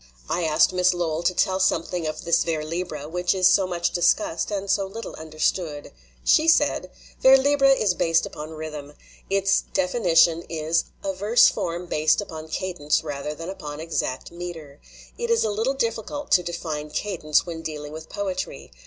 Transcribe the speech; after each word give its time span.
I 0.27 0.45
asked 0.45 0.73
Miss 0.73 0.95
Lowell 0.95 1.21
to 1.21 1.33
tell 1.35 1.59
something 1.59 2.07
of 2.07 2.23
this 2.25 2.43
vers 2.43 2.65
libre 2.65 3.07
which 3.07 3.35
is 3.35 3.47
so 3.47 3.67
much 3.67 3.91
discussed 3.91 4.49
and 4.49 4.67
so 4.67 4.87
little 4.87 5.13
understood. 5.13 5.91
She 6.23 6.47
said: 6.47 6.89
"Vers 7.21 7.37
libre 7.37 7.69
is 7.69 7.93
based 7.93 8.25
upon 8.25 8.49
rhythm. 8.49 8.93
Its 9.29 9.63
defini 9.75 10.17
tion 10.17 10.41
is 10.49 10.85
'A 11.03 11.13
verse 11.13 11.49
form 11.49 11.85
based 11.85 12.19
upon 12.19 12.47
cadence 12.47 13.03
rather 13.03 13.35
than 13.35 13.49
upon 13.51 13.79
exact 13.79 14.31
meter/ 14.31 14.79
It 15.19 15.29
is 15.29 15.43
a 15.43 15.51
little 15.51 15.75
difficult 15.75 16.31
to 16.31 16.41
define 16.41 16.89
cadence 16.89 17.45
when 17.45 17.61
dealing 17.61 17.91
with 17.93 18.09
poetry. 18.09 18.71